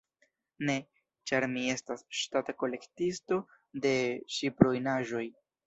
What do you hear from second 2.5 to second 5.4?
kolektisto de ŝipruinaĵoj.